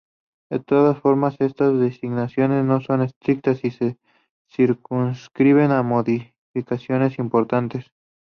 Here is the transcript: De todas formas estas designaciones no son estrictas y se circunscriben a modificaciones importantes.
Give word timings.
De 0.49 0.57
todas 0.57 0.97
formas 0.97 1.35
estas 1.39 1.79
designaciones 1.79 2.65
no 2.65 2.81
son 2.81 3.03
estrictas 3.03 3.63
y 3.63 3.69
se 3.69 3.99
circunscriben 4.49 5.69
a 5.71 5.83
modificaciones 5.83 7.19
importantes. 7.19 7.91